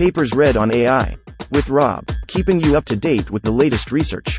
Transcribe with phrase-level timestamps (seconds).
[0.00, 1.14] Papers read on AI.
[1.52, 4.38] With Rob, keeping you up to date with the latest research.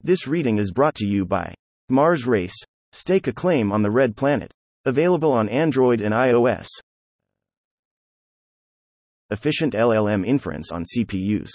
[0.00, 1.52] This reading is brought to you by
[1.90, 2.56] Mars Race.
[2.92, 4.50] Stake a claim on the Red Planet.
[4.86, 6.68] Available on Android and iOS.
[9.28, 11.50] Efficient LLM inference on CPUs.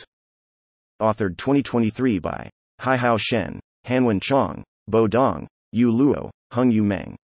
[1.02, 2.52] Authored 2023 by
[2.82, 7.18] Haihao Shen, Hanwen Chang, Bo Dong, Yu Luo, Hengyu Meng.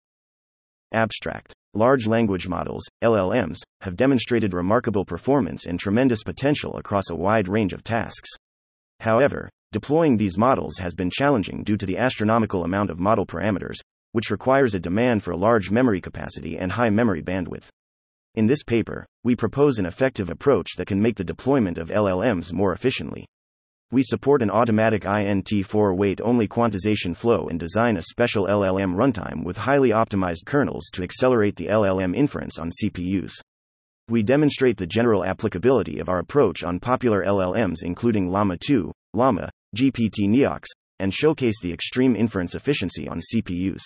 [0.94, 1.54] Abstract.
[1.74, 7.74] Large language models, LLMs, have demonstrated remarkable performance and tremendous potential across a wide range
[7.74, 8.30] of tasks.
[9.00, 13.78] However, deploying these models has been challenging due to the astronomical amount of model parameters,
[14.12, 17.70] which requires a demand for large memory capacity and high memory bandwidth.
[18.36, 22.54] In this paper, we propose an effective approach that can make the deployment of LLMs
[22.54, 23.26] more efficiently.
[23.92, 29.44] We support an automatic INT4 weight only quantization flow and design a special LLM runtime
[29.44, 33.34] with highly optimized kernels to accelerate the LLM inference on CPUs.
[34.10, 39.50] We demonstrate the general applicability of our approach on popular LLMs including Llama 2, Llama,
[39.76, 40.66] GPT Neox,
[41.00, 43.82] and showcase the extreme inference efficiency on CPUs.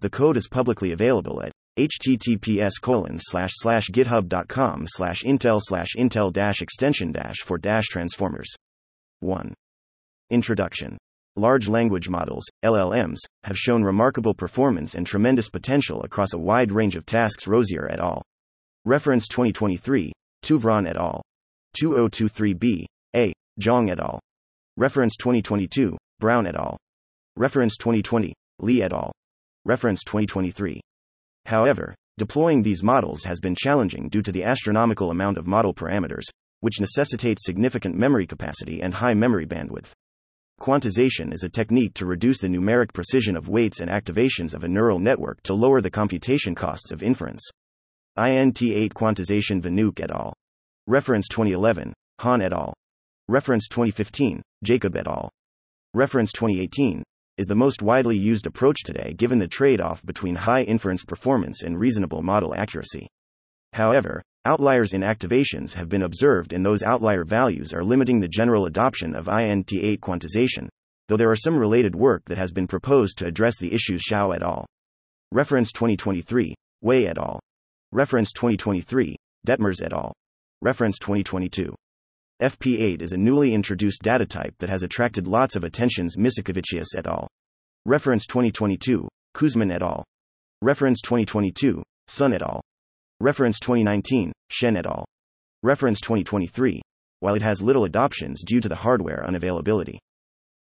[0.00, 6.32] The code is publicly available at https colon slash slash github.com slash intel slash intel
[6.32, 8.48] dash extension dash for dash transformers.
[9.20, 9.54] 1.
[10.30, 10.98] Introduction.
[11.36, 16.96] Large language models, LLMs, have shown remarkable performance and tremendous potential across a wide range
[16.96, 17.44] of tasks.
[17.46, 18.22] Rozière et al.
[18.84, 21.22] Reference 2023, Touvron et al.
[21.82, 23.32] 2023b, A.
[23.60, 24.20] Zhang et al.
[24.76, 26.76] Reference 2022, Brown et al.
[27.36, 29.12] Reference 2020, Li et al.
[29.64, 30.80] Reference 2023.
[31.46, 36.24] However, deploying these models has been challenging due to the astronomical amount of model parameters,
[36.66, 39.92] which necessitates significant memory capacity and high memory bandwidth.
[40.60, 44.68] Quantization is a technique to reduce the numeric precision of weights and activations of a
[44.68, 47.48] neural network to lower the computation costs of inference.
[48.18, 50.34] INT8 quantization Vanhoucke et al.
[50.88, 52.74] Reference 2011, Han et al.
[53.28, 55.30] Reference 2015, Jacob et al.
[55.94, 57.04] Reference 2018,
[57.38, 61.62] is the most widely used approach today given the trade off between high inference performance
[61.62, 63.06] and reasonable model accuracy.
[63.76, 68.64] However, outliers in activations have been observed, and those outlier values are limiting the general
[68.64, 70.70] adoption of INT8 quantization,
[71.08, 74.34] though there are some related work that has been proposed to address the issues Xiao
[74.34, 74.64] et al.
[75.30, 77.38] Reference 2023, Wei et al.
[77.92, 79.14] Reference 2023,
[79.46, 80.14] Dettmers et al.
[80.62, 81.74] Reference 2022.
[82.40, 86.16] FP8 is a newly introduced data type that has attracted lots of attentions.
[86.16, 87.28] Micikevicius et al.
[87.84, 90.02] Reference 2022, Kuzmin et al.
[90.62, 92.62] Reference 2022, Sun et al.
[93.18, 95.06] Reference 2019, Shen et al.
[95.62, 96.82] Reference 2023,
[97.20, 99.96] while it has little adoptions due to the hardware unavailability.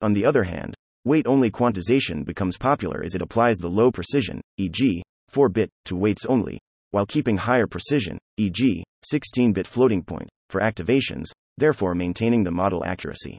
[0.02, 4.40] On the other hand, weight only quantization becomes popular as it applies the low precision,
[4.58, 6.60] e.g., 4 bit, to weights only,
[6.92, 12.86] while keeping higher precision, e.g., 16 bit floating point, for activations, therefore maintaining the model
[12.86, 13.36] accuracy.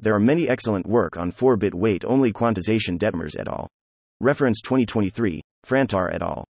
[0.00, 3.68] There are many excellent work on 4 bit weight only quantization Dettmers et al.
[4.20, 6.44] Reference 2023, Frantar et al.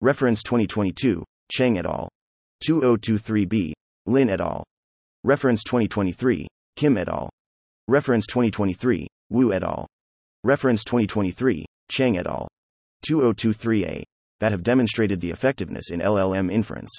[0.00, 2.08] Reference 2022, Cheng et al.
[2.64, 3.72] 2023b,
[4.06, 4.64] Lin et al.
[5.24, 6.46] Reference 2023,
[6.76, 7.28] Kim et al.
[7.88, 9.86] Reference 2023, Wu et al.
[10.44, 12.48] Reference 2023, Cheng et al.
[13.04, 14.02] 2023a,
[14.38, 16.90] that have demonstrated the effectiveness in LLM inference.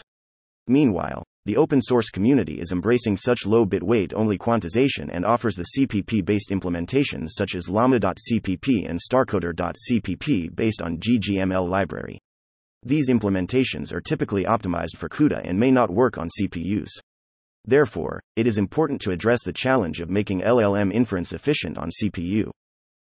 [0.67, 5.55] Meanwhile, the open source community is embracing such low bit weight only quantization and offers
[5.55, 12.19] the CPP based implementations such as Llama.cpp and Starcoder.cpp based on GGML library.
[12.83, 16.89] These implementations are typically optimized for CUDA and may not work on CPUs.
[17.63, 22.49] Therefore, it is important to address the challenge of making LLM inference efficient on CPU.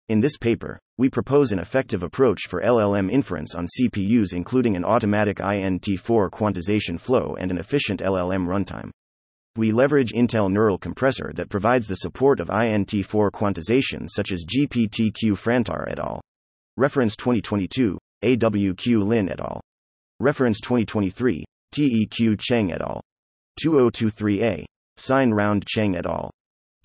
[0.09, 4.85] In this paper, we propose an effective approach for LLM inference on CPUs, including an
[4.85, 8.91] automatic INT4 quantization flow and an efficient LLM runtime.
[9.55, 15.37] We leverage Intel Neural Compressor that provides the support of INT4 quantization, such as GPTQ
[15.37, 16.21] Frantar et al.
[16.75, 19.61] Reference 2022, AWQ Lin et al.
[20.19, 21.43] Reference 2023,
[21.73, 23.01] TEQ Cheng et al.
[23.61, 24.63] 2023a,
[24.97, 26.31] Sign Round Cheng et al.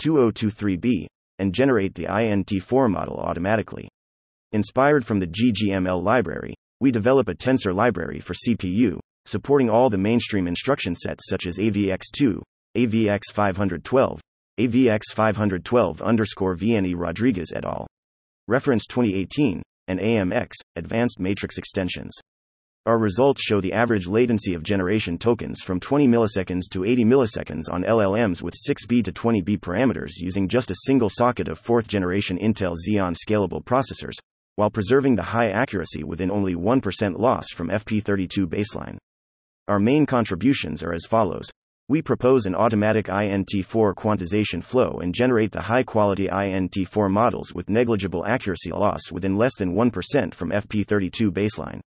[0.03, 1.07] 2023b,
[1.39, 3.89] and generate the INT4 model automatically.
[4.53, 9.99] Inspired from the GGML library, we develop a tensor library for CPU, supporting all the
[9.99, 12.41] mainstream instruction sets such as AVX2,
[12.77, 14.21] AVX512,
[14.59, 17.87] AVX512 underscore VNNI Rodriguez et al.
[18.49, 22.13] Reference 2018, and AMX, Advanced Matrix Extensions.
[22.87, 27.65] Our results show the average latency of generation tokens from 20 milliseconds to 80 milliseconds
[27.71, 32.39] on LLMs with 6B to 20B parameters using just a single socket of fourth generation
[32.39, 34.15] Intel Xeon scalable processors,
[34.57, 38.97] while preserving the high accuracy within only 1% loss from FP32 baseline.
[39.69, 41.51] Our main contributions are as follows.
[41.91, 47.71] We propose an automatic INT4 quantization flow and generate the high quality INT4 models with
[47.71, 51.81] negligible accuracy loss within less than 1% from FP32 baseline.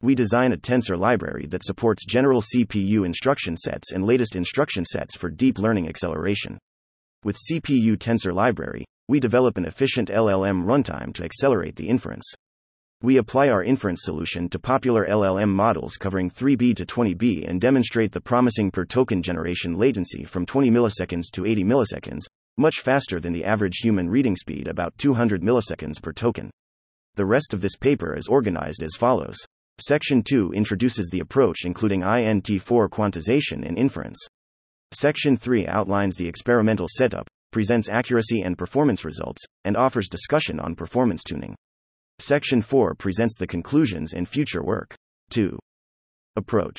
[0.00, 5.16] We design a tensor library that supports general CPU instruction sets and latest instruction sets
[5.16, 6.56] for deep learning acceleration.
[7.24, 12.32] With CPU Tensor Library, we develop an efficient LLM runtime to accelerate the inference.
[13.04, 18.12] We apply our inference solution to popular LLM models covering 3B to 20B and demonstrate
[18.12, 22.20] the promising per token generation latency from 20 milliseconds to 80 milliseconds,
[22.56, 26.48] much faster than the average human reading speed, about 200 milliseconds per token.
[27.16, 29.36] The rest of this paper is organized as follows.
[29.80, 34.24] Section 2 introduces the approach including INT4 quantization and inference.
[34.92, 40.76] Section 3 outlines the experimental setup, presents accuracy and performance results, and offers discussion on
[40.76, 41.56] performance tuning.
[42.18, 44.94] Section 4 presents the conclusions and future work.
[45.30, 45.58] 2.
[46.36, 46.78] Approach.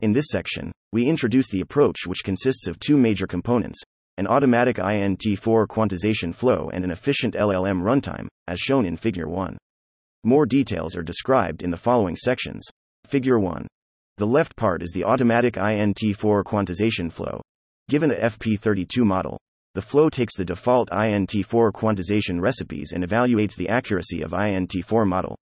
[0.00, 3.80] In this section, we introduce the approach which consists of two major components
[4.16, 9.58] an automatic INT4 quantization flow and an efficient LLM runtime, as shown in Figure 1.
[10.22, 12.64] More details are described in the following sections.
[13.06, 13.66] Figure 1.
[14.18, 17.40] The left part is the automatic INT4 quantization flow,
[17.90, 19.38] Given a FP32 model,
[19.74, 25.36] the flow takes the default INT4 quantization recipes and evaluates the accuracy of INT4 model.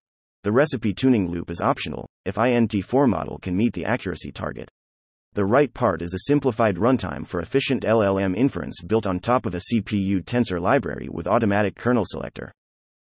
[0.44, 4.70] The recipe tuning loop is optional if INT4 model can meet the accuracy target.
[5.34, 9.56] The right part is a simplified runtime for efficient LLM inference built on top of
[9.56, 12.52] a CPU tensor library with automatic kernel selector.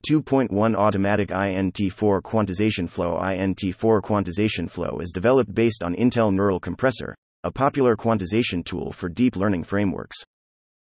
[0.09, 7.15] 2.1 Automatic INT4 Quantization Flow INT4 quantization flow is developed based on Intel Neural Compressor,
[7.43, 10.17] a popular quantization tool for deep learning frameworks.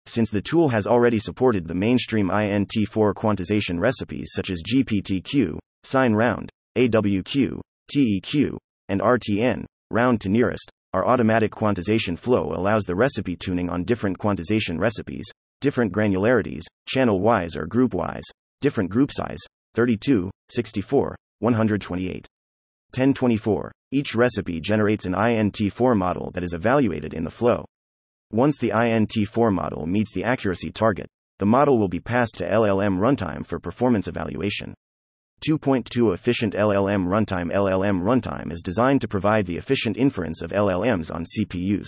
[0.07, 6.49] Since the tool has already supported the mainstream INT4 quantization recipes such as GPTQ, SignRound,
[6.77, 7.59] AWQ,
[7.93, 8.57] TEQ,
[8.89, 14.17] and RTN, round to nearest, our automatic quantization flow allows the recipe tuning on different
[14.17, 15.25] quantization recipes,
[15.61, 18.23] different granularities, channel wise or group wise,
[18.59, 19.39] different group size
[19.75, 22.27] 32, 64, 128.
[22.93, 23.71] 1024.
[23.91, 27.65] Each recipe generates an INT4 model that is evaluated in the flow.
[28.31, 31.05] Once the INT4 model meets the accuracy target,
[31.39, 34.73] the model will be passed to LLM runtime for performance evaluation.
[35.45, 41.13] 2.2 Efficient LLM Runtime LLM runtime is designed to provide the efficient inference of LLMs
[41.13, 41.87] on CPUs.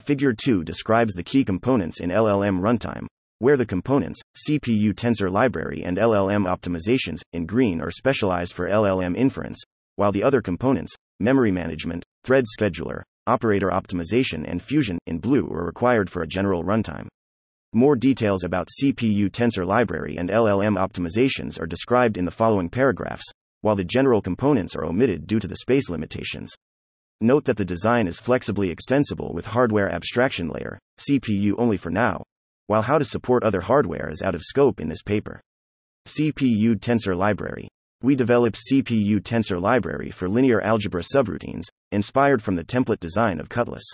[0.00, 3.06] Figure 2 describes the key components in LLM runtime,
[3.40, 9.14] where the components, CPU tensor library and LLM optimizations, in green are specialized for LLM
[9.14, 9.60] inference,
[9.96, 15.66] while the other components, memory management, thread scheduler, operator optimization, and fusion, in blue, are
[15.66, 17.06] required for a general runtime.
[17.74, 23.30] More details about CPU tensor library and LLM optimizations are described in the following paragraphs,
[23.60, 26.50] while the general components are omitted due to the space limitations.
[27.20, 32.22] Note that the design is flexibly extensible with hardware abstraction layer, CPU only for now,
[32.68, 35.40] while how to support other hardware is out of scope in this paper.
[36.06, 37.68] CPU Tensor Library
[38.02, 43.48] we developed CPU Tensor Library for linear algebra subroutines, inspired from the template design of
[43.48, 43.84] Cutlass.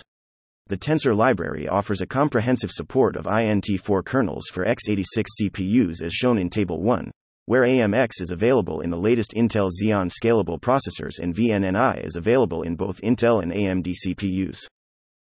[0.67, 6.37] The Tensor Library offers a comprehensive support of INT4 kernels for x86 CPUs as shown
[6.37, 7.11] in Table 1,
[7.45, 12.63] where AMX is available in the latest Intel Xeon scalable processors and VNNI is available
[12.63, 14.59] in both Intel and AMD CPUs.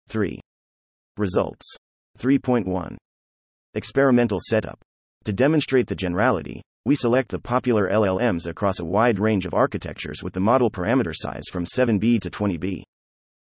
[0.09, 0.39] 3.
[1.17, 1.75] Results
[2.17, 2.97] 3.1
[3.73, 4.79] Experimental setup.
[5.25, 10.23] To demonstrate the generality, we select the popular LLMs across a wide range of architectures
[10.23, 12.83] with the model parameter size from 7B to 20B.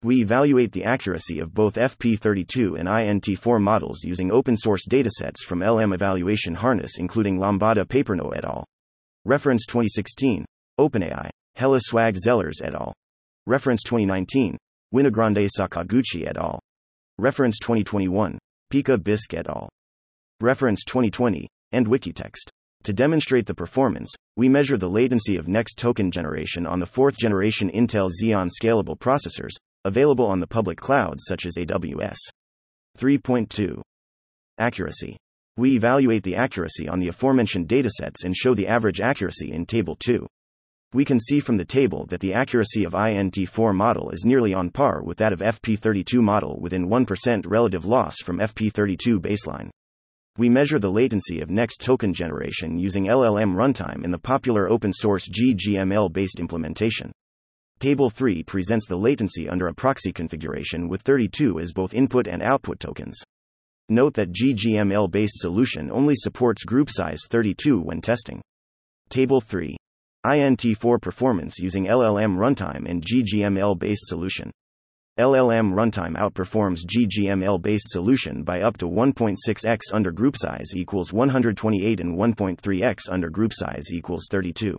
[0.02, 5.60] We evaluate the accuracy of both FP32 and INT4 models using open source datasets from
[5.60, 8.64] LM Evaluation Harness, including Lambda Paperno et al.
[9.24, 10.44] Reference 2016.
[10.80, 11.30] OpenAI.
[11.54, 12.92] Hella Swag Zellers et al.
[13.46, 14.58] Reference 2019.
[14.92, 16.58] Winogrande Sakaguchi et al.
[17.18, 18.38] Reference 2021.
[18.72, 19.68] PIQA Bisk et al.
[20.40, 21.48] Reference 2020.
[21.70, 22.50] And Wikitext.
[22.84, 27.16] To demonstrate the performance, we measure the latency of next token generation on the fourth
[27.16, 29.52] generation Intel Xeon scalable processors,
[29.84, 32.16] available on the public clouds such as AWS.
[32.98, 33.80] 3.2
[34.58, 35.16] Accuracy.
[35.56, 39.94] We evaluate the accuracy on the aforementioned datasets and show the average accuracy in Table
[39.94, 40.26] 2.
[40.92, 44.70] We can see from the table that the accuracy of INT4 model is nearly on
[44.70, 49.70] par with that of FP32 model within 1% relative loss from FP32 baseline.
[50.38, 54.90] We measure the latency of next token generation using LLM runtime in the popular open
[54.90, 57.12] source GGML based implementation.
[57.80, 62.42] Table 3 presents the latency under a proxy configuration with 32 as both input and
[62.42, 63.20] output tokens.
[63.90, 68.40] Note that GGML based solution only supports group size 32 when testing.
[69.10, 69.76] Table 3.
[70.24, 74.50] INT4 performance using LLM runtime and GGML based solution.
[75.18, 82.00] LLM runtime outperforms GGML based solution by up to 1.6x under group size equals 128
[82.00, 84.78] and 1.3x under group size equals 32.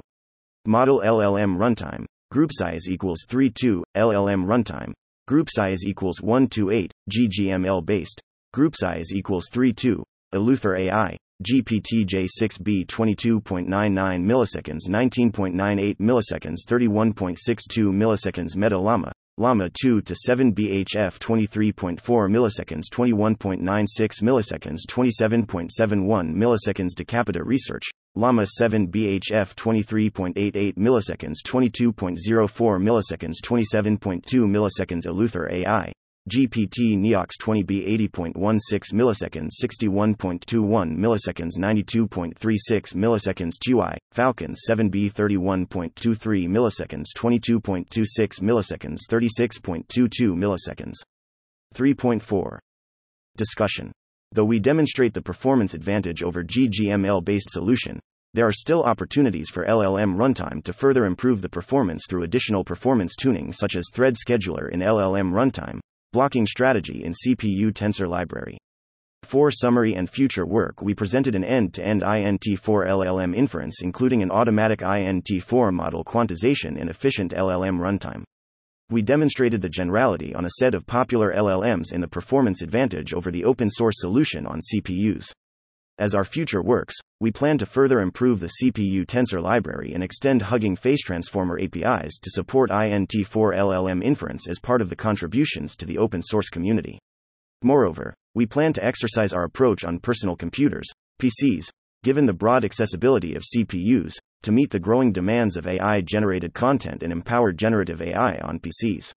[0.66, 4.92] Model LLM runtime, group size equals 32, LLM runtime,
[5.28, 8.20] group size equals 128, GGML based,
[8.54, 18.80] group size equals 32, Eleuther AI, GPT J6B 22.99 milliseconds 19.98 milliseconds 31.62 milliseconds Meta
[18.80, 27.90] Llama Llama 2 to 7 BHF 23.4 milliseconds 21.96 milliseconds 27.71 milliseconds Decapoda Research.
[28.16, 35.92] Llama 7 BHF 23.88 milliseconds 22.04 milliseconds 27.2 milliseconds Eleuther AI
[36.30, 48.42] GPT Neox 20B 80.16 milliseconds 61.21 milliseconds 92.36 milliseconds TII Falcon 7B 31.23 milliseconds 22.26
[48.42, 50.94] milliseconds 36.22 milliseconds.
[51.76, 52.58] 3.4
[53.36, 53.92] Discussion.
[54.32, 58.00] Though we demonstrate the performance advantage over GGML based solution,
[58.34, 63.16] there are still opportunities for LLM runtime to further improve the performance through additional performance
[63.18, 65.82] tuning such as thread scheduler in LLM runtime,
[66.14, 68.60] blocking strategy in CPU tensor library.
[69.24, 74.22] For summary and future work, we presented an end to end INT4 LLM inference, including
[74.22, 78.24] an automatic INT4 model quantization and efficient LLM runtime.
[78.92, 83.32] We demonstrated the generality on a set of popular LLMs and the performance advantage over
[83.32, 85.32] the open source solution on CPUs.
[86.00, 90.42] As our future works, we plan to further improve the CPU tensor library and extend
[90.42, 95.86] Hugging Face Transformer APIs to support INT4 LLM inference as part of the contributions to
[95.86, 96.98] the open source community.
[97.62, 100.90] Moreover, we plan to exercise our approach on personal computers,
[101.22, 101.66] PCs,
[102.04, 107.04] given the broad accessibility of CPUs, to meet the growing demands of AI generated content
[107.04, 109.14] and empower generative AI on PCs.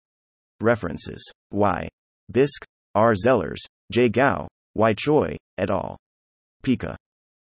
[0.60, 1.88] References Y.
[2.30, 2.64] Bisk,
[2.94, 3.14] R.
[3.14, 4.10] Zellers, J.
[4.10, 4.94] Gao, Y.
[4.94, 5.96] Choi, et al.
[6.66, 6.96] PIQA.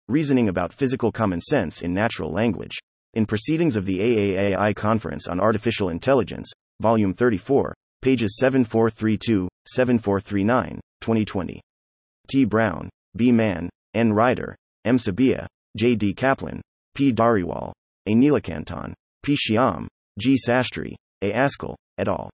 [0.09, 2.77] Reasoning about Physical Common Sense in Natural Language.
[3.15, 6.53] In Proceedings of the AAAI Conference on Artificial Intelligence,
[6.83, 11.63] Volume 34, pages 7432 7439, 2020.
[12.29, 12.45] T.
[12.45, 13.33] Brown, B.
[13.33, 14.13] Mann, N.
[14.13, 14.55] Ryder,
[14.85, 14.99] M.
[14.99, 15.47] Subbiah,
[15.79, 15.95] J.
[15.95, 16.13] D.
[16.13, 16.61] Kaplan,
[16.95, 17.11] P.
[17.11, 17.73] Dhariwal,
[18.05, 18.15] A.
[18.15, 19.37] Neelakantan, P.
[19.37, 19.87] Shyam,
[20.19, 20.37] G.
[20.37, 21.33] Sastry, A.
[21.33, 22.29] Askell, et al.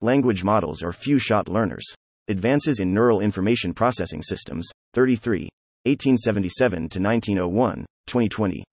[0.00, 1.84] Language models are few shot learners.
[2.28, 5.50] Advances in Neural Information Processing Systems, 33,
[5.84, 8.64] 1877 to 1901, 2020.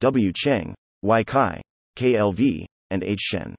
[0.00, 0.32] W.
[0.34, 1.24] Cheng, Y.
[1.24, 1.62] Cai,
[1.96, 3.20] KLV, and H.
[3.20, 3.54] Shen.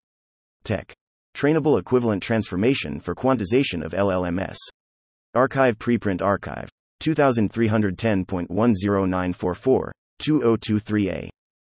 [0.63, 0.91] TEQ.
[1.35, 4.57] Trainable Equivalent Transformation for Quantization of LLMS.
[5.35, 6.67] arXiv Preprint arXiv.
[7.01, 11.29] 2310.10944, 2023a.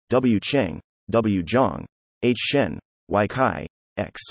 [0.09, 0.40] W.
[0.40, 1.43] Cheng, W.
[1.43, 1.85] Zhang,
[2.23, 2.38] H.
[2.38, 2.78] Shen,
[3.09, 3.26] Y.
[3.26, 3.66] Cai,
[3.97, 4.23] X.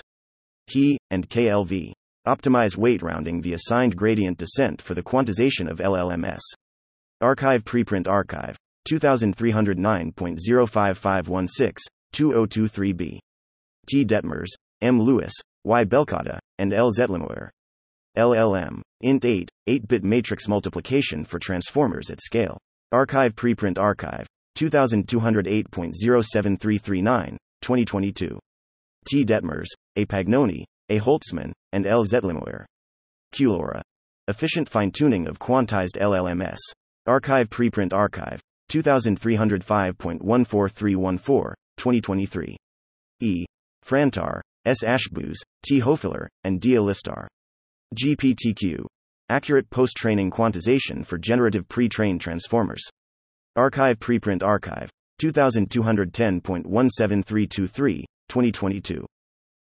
[0.67, 1.91] He, and KLV.
[2.25, 6.39] Optimize weight rounding the assigned gradient descent for the quantization of LLMS.
[7.21, 8.55] arXiv Preprint arXiv,
[8.89, 11.77] 2309.05516,
[12.13, 13.19] 2023b.
[13.87, 14.05] T.
[14.05, 14.49] Dettmers,
[14.81, 15.01] M.
[15.01, 15.85] Lewis, Y.
[15.85, 16.91] Belkada, and L.
[16.91, 17.49] Zettlemoyer.
[18.17, 18.81] LLM.
[19.01, 22.57] Int 8, 8-bit matrix multiplication for transformers at scale.
[22.93, 24.25] arXiv Preprint arXiv,
[24.57, 28.39] 2208.07339, 2022.
[29.07, 29.25] T.
[29.25, 30.05] Dettmers, A.
[30.05, 30.99] Pagnoni, A.
[30.99, 32.05] Holtzman, and L.
[32.05, 32.65] Zettlemoyer.
[33.33, 33.81] QLoRa.
[34.27, 36.57] Efficient fine-tuning of quantized LLMS.
[37.07, 38.39] arXiv Preprint arXiv,
[38.71, 42.57] 2305.14314, 2023.
[43.21, 43.45] E.
[43.85, 44.83] Frantar, S.
[44.83, 45.79] Ashkboos, T.
[45.79, 46.71] Hoefler, and D.
[46.71, 47.27] Alistarh.
[47.95, 48.83] GPTQ.
[49.29, 52.81] Accurate post training quantization for generative pre trained transformers.
[53.57, 54.89] arXiv Preprint arXiv,
[55.21, 59.05] 2210.17323, 2022.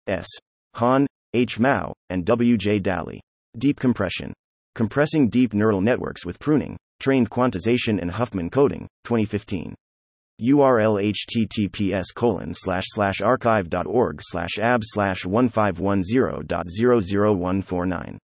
[0.06, 0.26] S.
[0.75, 1.59] Han, H.
[1.59, 2.56] Mao, and W.
[2.56, 2.78] J.
[2.78, 3.20] Dally.
[3.56, 4.32] Deep compression.
[4.75, 9.75] Compressing deep neural networks with pruning, trained quantization and Huffman coding, 2015.
[10.40, 18.16] URL https colon slash slash arxiv.org slash ab slash 1510.00149.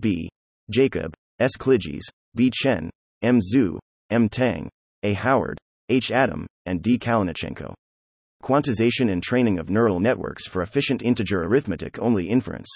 [0.00, 0.28] B.
[0.70, 1.52] Jacob, S.
[1.56, 2.02] Kligys,
[2.34, 2.50] B.
[2.52, 2.90] Chen,
[3.22, 3.38] M.
[3.38, 3.78] Zhu,
[4.10, 4.28] M.
[4.28, 4.68] Tang,
[5.04, 5.12] A.
[5.12, 6.10] Howard, H.
[6.10, 6.98] Adam, and D.
[6.98, 7.72] Kalinichenko.
[8.42, 12.68] Quantization and training of neural networks for efficient integer arithmetic only inference.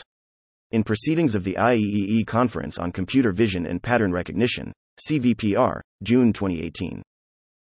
[0.71, 7.03] In proceedings of the IEEE Conference on Computer Vision and Pattern Recognition, CVPR, June 2018.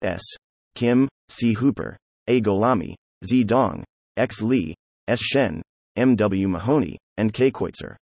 [0.02, 0.22] S.
[0.74, 1.54] Kim, C.
[1.54, 1.96] Hooper,
[2.28, 2.40] A.
[2.40, 3.44] Gholami, Z.
[3.44, 3.84] Dong,
[4.16, 4.42] X.
[4.42, 4.74] Lee,
[5.08, 5.20] S.
[5.20, 5.62] Shen,
[5.96, 6.14] M.
[6.16, 6.48] W.
[6.48, 7.50] Mahoney, and K.
[7.50, 7.96] Keutzer.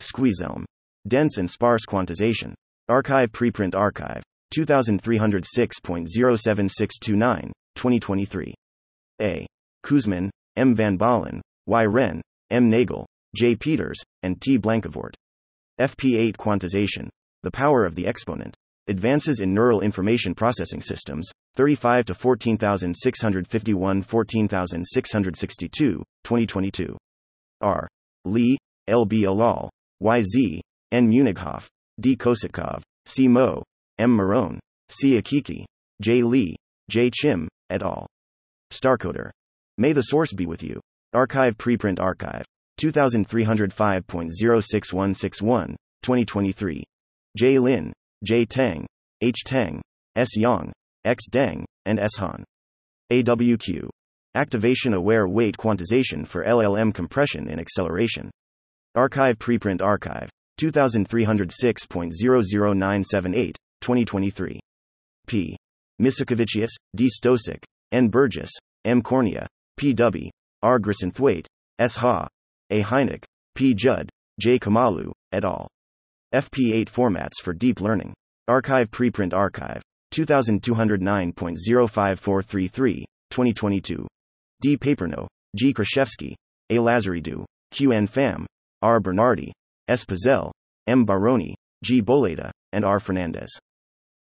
[0.00, 0.64] Squeezelm.
[1.06, 2.54] Dense and sparse quantization.
[2.90, 4.22] arXiv Preprint arXiv.
[4.56, 8.54] 2306.07629, 2023.
[9.20, 9.46] A.
[9.84, 10.74] Kuzmin, M.
[10.74, 11.84] Van Baalen, Y.
[11.84, 12.70] Wren, M.
[12.70, 13.54] Nagel, J.
[13.56, 14.58] Peters, and T.
[14.58, 15.14] Blankevoort.
[15.80, 17.08] FP8 Quantization
[17.42, 18.54] The Power of the Exponent.
[18.86, 26.94] Advances in Neural Information Processing Systems, 35 to 14651 14662, 2022.
[27.62, 27.88] R.
[28.26, 29.06] Lee, L.
[29.06, 29.24] B.
[29.24, 30.20] Allal, Y.
[30.20, 30.60] Z,
[30.92, 31.10] N.
[31.10, 31.66] Muennighoff,
[31.98, 32.14] D.
[32.14, 33.26] Kocetkov, C.
[33.26, 33.62] Mo,
[33.98, 34.14] M.
[34.14, 34.58] Marone,
[34.90, 35.18] C.
[35.18, 35.64] Akiki,
[36.02, 36.22] J.
[36.22, 36.54] Lee,
[36.90, 37.08] J.
[37.10, 38.06] Chim, et al.
[38.70, 39.30] Starcoder.
[39.78, 40.78] May the source be with you.
[41.14, 42.42] arXiv Preprint arXiv.
[42.82, 45.68] 2305.06161,
[46.02, 46.84] 2023.
[47.36, 47.58] J.
[47.58, 47.92] Lin,
[48.24, 48.46] J.
[48.46, 48.86] Tang,
[49.20, 49.44] H.
[49.44, 49.82] Tang,
[50.16, 50.36] S.
[50.36, 50.72] Yang,
[51.04, 51.24] X.
[51.30, 52.16] Deng, and S.
[52.16, 52.44] Han.
[53.12, 53.90] AWQ.
[54.34, 58.32] Activation Aware Weight Quantization for LLM Compression and Acceleration.
[58.96, 60.28] arXiv Preprint arXiv.
[60.60, 64.60] 2306.00978, 2023.
[65.26, 65.56] P.
[66.00, 67.08] Micikevicius, D.
[67.08, 67.62] Stosik,
[67.92, 68.08] N.
[68.08, 68.50] Burgess,
[68.84, 69.00] M.
[69.02, 69.92] Cornea, P.
[69.92, 70.30] W.
[70.62, 70.80] R.
[70.80, 71.46] Grisenthwaite,
[71.78, 71.96] S.
[71.96, 72.26] Ha,
[72.70, 72.82] A.
[72.82, 73.74] Heinecke, P.
[73.74, 74.08] Judd,
[74.40, 74.58] J.
[74.58, 75.68] Kamalu, et al.
[76.34, 78.12] FP8 formats for deep learning.
[78.50, 79.80] arXiv Preprint arXiv.
[80.12, 84.06] 2209.05433, 2022.
[84.60, 84.76] D.
[84.76, 85.26] Paperno,
[85.56, 85.72] G.
[85.72, 86.34] Kruszewski,
[86.70, 86.76] A.
[86.76, 87.92] Lazaridou, Q.
[87.92, 88.08] N.
[88.08, 88.44] Pham,
[88.82, 89.00] R.
[89.00, 89.52] Bernardi,
[89.88, 90.04] S.
[90.04, 90.52] Pazel,
[90.86, 91.04] M.
[91.04, 92.00] Baroni, G.
[92.02, 93.00] Boleda, and R.
[93.00, 93.48] Fernandez.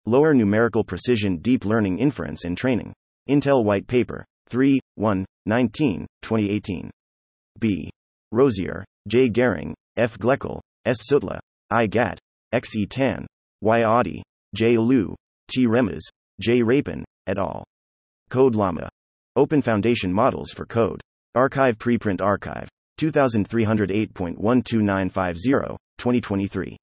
[0.07, 2.93] Lower Numerical Precision Deep Learning Inference and Training.
[3.29, 6.91] Intel White Paper, 3, 1, 19, 2018.
[7.59, 7.91] B.
[8.35, 9.31] Rozière, J.
[9.31, 10.19] Gehring, F.
[10.19, 10.99] Gloeckle, S.
[11.09, 11.39] Sootla,
[11.71, 11.87] I.
[11.87, 12.19] Gat,
[12.53, 12.75] X.
[12.75, 12.87] E.
[12.87, 13.27] Tan,
[13.61, 13.83] Y.
[13.83, 14.23] Audi,
[14.55, 14.77] J.
[14.79, 15.15] Liu,
[15.49, 15.67] T.
[15.67, 16.01] Remez,
[16.41, 16.63] J.
[16.63, 17.65] Rapin, et al.
[18.31, 18.89] Code Llama.
[19.37, 21.01] Open Foundation Models for Code.
[21.37, 22.67] arXiv Preprint arXiv.
[23.01, 26.77] 2308.12950, 2023.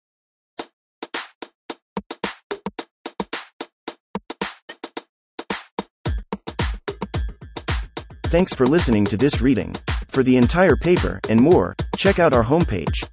[8.26, 9.74] Thanks for listening to this reading.
[10.10, 13.08] For the entire paper and more, check out our homepage.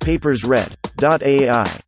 [0.00, 1.80] papersread.ai